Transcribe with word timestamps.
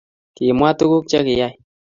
Kimwa 0.35 0.69
tukuk 0.77 1.03
chekiyai 1.09 1.55